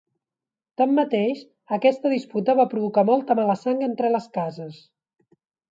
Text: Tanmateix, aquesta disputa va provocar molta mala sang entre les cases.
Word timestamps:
Tanmateix, 0.81 1.43
aquesta 1.77 2.13
disputa 2.15 2.57
va 2.61 2.67
provocar 2.75 3.07
molta 3.13 3.39
mala 3.43 3.61
sang 3.67 3.89
entre 3.91 4.13
les 4.19 4.31
cases. 4.41 4.83